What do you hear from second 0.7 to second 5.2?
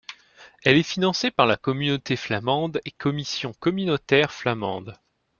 est financée par la communauté flamande et Commission communautaire flamande.